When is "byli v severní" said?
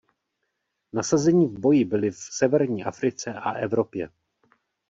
1.85-2.83